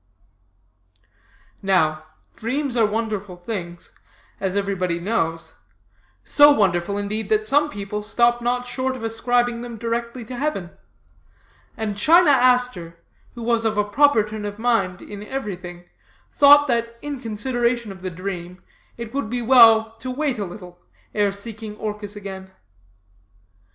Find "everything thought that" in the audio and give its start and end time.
15.23-16.97